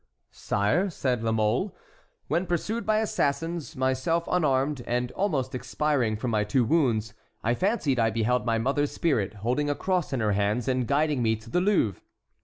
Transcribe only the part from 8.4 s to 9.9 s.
my mother's spirit holding a